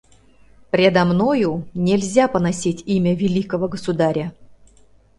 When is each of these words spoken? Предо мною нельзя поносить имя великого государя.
Предо 0.71 1.05
мною 1.05 1.67
нельзя 1.75 2.27
поносить 2.27 2.81
имя 2.87 3.13
великого 3.15 3.67
государя. 3.69 4.33